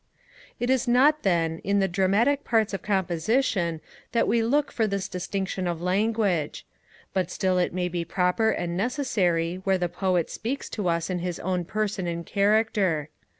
[0.59, 3.81] It is not, then, in the dramatic parts of composition
[4.13, 6.65] that we look for this distinction of language;
[7.13, 11.19] but still it may be proper and necessary where the Poet speaks to us in
[11.19, 13.09] his own person and character.